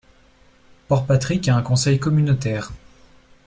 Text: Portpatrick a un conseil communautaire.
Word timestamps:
Portpatrick 0.87 1.47
a 1.49 1.55
un 1.57 1.61
conseil 1.61 1.99
communautaire. 1.99 2.71